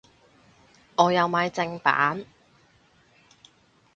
[0.95, 2.25] 我有買正版